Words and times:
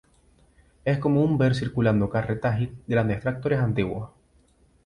Es 0.83 0.97
común 0.97 1.37
ver 1.37 1.53
circulando 1.53 2.09
carretas 2.09 2.59
y 2.59 2.71
grandes 2.87 3.19
tractores 3.19 3.59
antiguos. 3.59 4.09